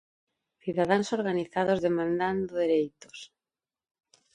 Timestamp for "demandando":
1.87-2.53